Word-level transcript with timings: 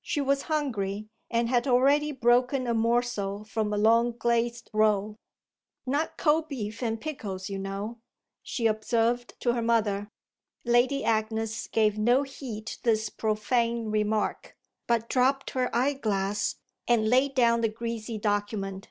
She 0.00 0.22
was 0.22 0.44
hungry 0.48 1.08
and 1.30 1.50
had 1.50 1.66
already 1.68 2.10
broken 2.10 2.66
a 2.66 2.72
morsel 2.72 3.44
from 3.44 3.70
a 3.70 3.76
long 3.76 4.12
glazed 4.16 4.70
roll. 4.72 5.18
"Not 5.84 6.16
cold 6.16 6.48
beef 6.48 6.82
and 6.82 6.98
pickles, 6.98 7.50
you 7.50 7.58
know," 7.58 7.98
she 8.42 8.66
observed 8.66 9.34
to 9.40 9.52
her 9.52 9.60
mother. 9.60 10.08
Lady 10.64 11.04
Agnes 11.04 11.66
gave 11.66 11.98
no 11.98 12.22
heed 12.22 12.66
to 12.68 12.82
this 12.82 13.10
profane 13.10 13.90
remark, 13.90 14.56
but 14.86 15.10
dropped 15.10 15.50
her 15.50 15.68
eye 15.76 15.92
glass 15.92 16.56
and 16.88 17.10
laid 17.10 17.34
down 17.34 17.60
the 17.60 17.68
greasy 17.68 18.16
document. 18.16 18.88